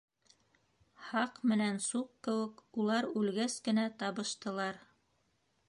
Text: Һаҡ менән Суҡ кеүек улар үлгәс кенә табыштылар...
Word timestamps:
Һаҡ 1.09 1.37
менән 1.51 1.77
Суҡ 1.87 2.09
кеүек 2.29 2.65
улар 2.85 3.09
үлгәс 3.21 3.59
кенә 3.69 3.85
табыштылар... 4.01 4.81